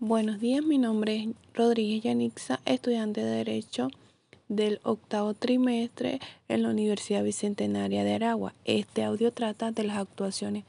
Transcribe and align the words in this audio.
Buenos 0.00 0.40
días, 0.40 0.64
mi 0.64 0.76
nombre 0.76 1.14
es 1.14 1.28
Rodríguez 1.54 2.02
Yanixa, 2.02 2.58
estudiante 2.64 3.22
de 3.22 3.30
Derecho 3.30 3.90
del 4.48 4.80
octavo 4.82 5.34
trimestre 5.34 6.20
en 6.48 6.64
la 6.64 6.70
Universidad 6.70 7.22
Bicentenaria 7.22 8.02
de 8.02 8.14
Aragua. 8.14 8.54
Este 8.64 9.04
audio 9.04 9.30
trata 9.30 9.70
de 9.70 9.84
las 9.84 9.98
actuaciones 9.98 10.64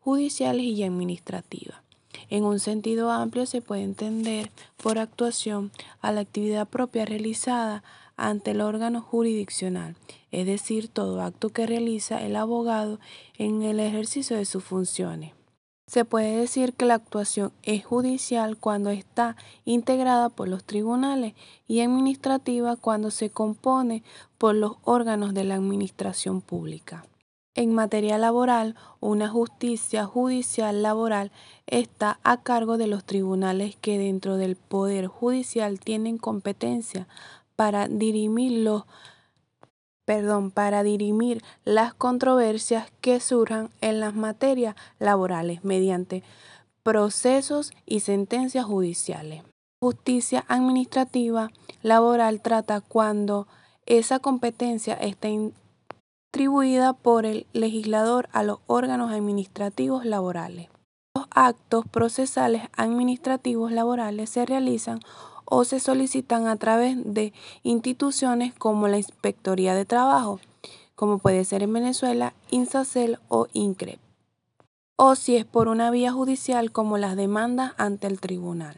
judiciales 0.00 0.64
y 0.64 0.82
administrativas. 0.82 1.76
En 2.30 2.44
un 2.44 2.58
sentido 2.58 3.10
amplio 3.10 3.44
se 3.44 3.60
puede 3.60 3.82
entender 3.82 4.50
por 4.82 4.98
actuación 4.98 5.70
a 6.00 6.10
la 6.10 6.22
actividad 6.22 6.66
propia 6.66 7.04
realizada 7.04 7.84
ante 8.16 8.52
el 8.52 8.62
órgano 8.62 9.02
jurisdiccional, 9.02 9.94
es 10.32 10.46
decir, 10.46 10.88
todo 10.88 11.20
acto 11.20 11.50
que 11.50 11.66
realiza 11.66 12.24
el 12.24 12.34
abogado 12.34 12.98
en 13.36 13.62
el 13.62 13.78
ejercicio 13.78 14.38
de 14.38 14.46
sus 14.46 14.64
funciones. 14.64 15.32
Se 15.90 16.04
puede 16.04 16.36
decir 16.36 16.74
que 16.74 16.84
la 16.84 16.94
actuación 16.94 17.52
es 17.64 17.84
judicial 17.84 18.56
cuando 18.56 18.90
está 18.90 19.34
integrada 19.64 20.28
por 20.28 20.46
los 20.46 20.62
tribunales 20.62 21.34
y 21.66 21.80
administrativa 21.80 22.76
cuando 22.76 23.10
se 23.10 23.30
compone 23.30 24.04
por 24.38 24.54
los 24.54 24.76
órganos 24.84 25.34
de 25.34 25.42
la 25.42 25.56
administración 25.56 26.42
pública. 26.42 27.06
En 27.56 27.74
materia 27.74 28.18
laboral, 28.18 28.76
una 29.00 29.28
justicia 29.28 30.06
judicial 30.06 30.80
laboral 30.80 31.32
está 31.66 32.20
a 32.22 32.40
cargo 32.40 32.78
de 32.78 32.86
los 32.86 33.02
tribunales 33.02 33.74
que 33.74 33.98
dentro 33.98 34.36
del 34.36 34.54
Poder 34.54 35.08
Judicial 35.08 35.80
tienen 35.80 36.18
competencia 36.18 37.08
para 37.56 37.88
dirimir 37.88 38.62
los 38.62 38.84
perdón, 40.10 40.50
para 40.50 40.82
dirimir 40.82 41.40
las 41.64 41.94
controversias 41.94 42.90
que 43.00 43.20
surjan 43.20 43.70
en 43.80 44.00
las 44.00 44.12
materias 44.12 44.74
laborales 44.98 45.62
mediante 45.62 46.24
procesos 46.82 47.72
y 47.86 48.00
sentencias 48.00 48.64
judiciales. 48.64 49.44
Justicia 49.80 50.44
administrativa 50.48 51.52
laboral 51.82 52.40
trata 52.40 52.80
cuando 52.80 53.46
esa 53.86 54.18
competencia 54.18 54.94
está 54.94 55.28
atribuida 56.32 56.92
por 56.92 57.24
el 57.24 57.46
legislador 57.52 58.28
a 58.32 58.42
los 58.42 58.58
órganos 58.66 59.12
administrativos 59.12 60.04
laborales. 60.04 60.70
Los 61.16 61.26
actos 61.30 61.84
procesales 61.88 62.62
administrativos 62.76 63.72
laborales 63.72 64.30
se 64.30 64.46
realizan 64.46 65.00
o 65.44 65.64
se 65.64 65.80
solicitan 65.80 66.46
a 66.46 66.54
través 66.54 66.96
de 67.04 67.32
instituciones 67.64 68.54
como 68.54 68.86
la 68.86 68.98
Inspectoría 68.98 69.74
de 69.74 69.84
Trabajo, 69.84 70.38
como 70.94 71.18
puede 71.18 71.44
ser 71.44 71.64
en 71.64 71.72
Venezuela 71.72 72.32
INSACEL 72.50 73.18
o 73.28 73.48
INCREP, 73.52 73.98
o 74.94 75.16
si 75.16 75.36
es 75.36 75.44
por 75.44 75.66
una 75.66 75.90
vía 75.90 76.12
judicial 76.12 76.70
como 76.70 76.96
las 76.96 77.16
demandas 77.16 77.72
ante 77.76 78.06
el 78.06 78.20
tribunal. 78.20 78.76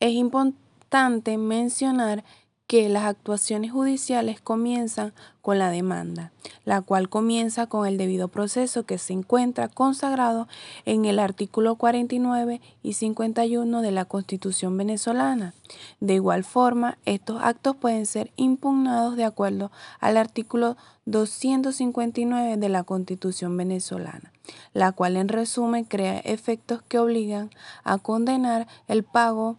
Es 0.00 0.12
importante 0.12 1.38
mencionar 1.38 2.24
que 2.68 2.90
las 2.90 3.04
actuaciones 3.04 3.72
judiciales 3.72 4.42
comienzan 4.42 5.14
con 5.40 5.58
la 5.58 5.70
demanda, 5.70 6.32
la 6.66 6.82
cual 6.82 7.08
comienza 7.08 7.66
con 7.66 7.86
el 7.86 7.96
debido 7.96 8.28
proceso 8.28 8.84
que 8.84 8.98
se 8.98 9.14
encuentra 9.14 9.68
consagrado 9.68 10.48
en 10.84 11.06
el 11.06 11.18
artículo 11.18 11.76
49 11.76 12.60
y 12.82 12.92
51 12.92 13.80
de 13.80 13.90
la 13.90 14.04
Constitución 14.04 14.76
venezolana. 14.76 15.54
De 16.00 16.14
igual 16.14 16.44
forma, 16.44 16.98
estos 17.06 17.40
actos 17.42 17.74
pueden 17.74 18.04
ser 18.04 18.32
impugnados 18.36 19.16
de 19.16 19.24
acuerdo 19.24 19.72
al 19.98 20.18
artículo 20.18 20.76
259 21.06 22.58
de 22.58 22.68
la 22.68 22.84
Constitución 22.84 23.56
venezolana, 23.56 24.30
la 24.74 24.92
cual 24.92 25.16
en 25.16 25.28
resumen 25.28 25.84
crea 25.84 26.18
efectos 26.18 26.82
que 26.86 26.98
obligan 26.98 27.48
a 27.82 27.96
condenar 27.96 28.68
el 28.88 29.04
pago 29.04 29.56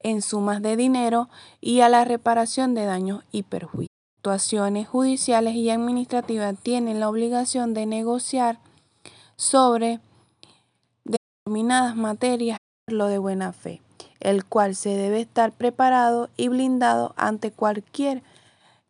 en 0.00 0.22
sumas 0.22 0.62
de 0.62 0.76
dinero 0.76 1.28
y 1.60 1.80
a 1.80 1.88
la 1.88 2.04
reparación 2.04 2.74
de 2.74 2.84
daños 2.84 3.24
y 3.32 3.42
perjuicios. 3.42 3.88
Actuaciones 4.18 4.88
judiciales 4.88 5.54
y 5.54 5.70
administrativas 5.70 6.56
tienen 6.60 7.00
la 7.00 7.08
obligación 7.08 7.72
de 7.72 7.86
negociar 7.86 8.58
sobre 9.36 10.00
determinadas 11.04 11.96
materias 11.96 12.58
lo 12.88 13.06
de 13.06 13.18
buena 13.18 13.52
fe, 13.52 13.80
el 14.20 14.44
cual 14.44 14.74
se 14.74 14.96
debe 14.96 15.20
estar 15.20 15.52
preparado 15.52 16.30
y 16.36 16.48
blindado 16.48 17.14
ante 17.16 17.52
cualquier 17.52 18.22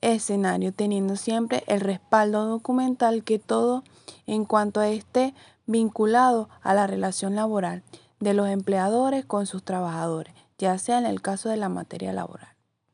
escenario, 0.00 0.72
teniendo 0.72 1.16
siempre 1.16 1.62
el 1.66 1.80
respaldo 1.80 2.46
documental 2.46 3.22
que 3.24 3.38
todo 3.38 3.82
en 4.26 4.44
cuanto 4.44 4.80
a 4.80 4.88
esté 4.88 5.34
vinculado 5.66 6.48
a 6.62 6.72
la 6.72 6.86
relación 6.86 7.34
laboral 7.34 7.82
de 8.20 8.34
los 8.34 8.48
empleadores 8.48 9.24
con 9.24 9.46
sus 9.46 9.62
trabajadores 9.62 10.34
ya 10.58 10.76
sea 10.78 10.98
en 10.98 11.06
el 11.06 11.22
caso 11.22 11.48
de 11.48 11.56
la 11.56 11.68
materia 11.68 12.12
laboral. 12.12 12.57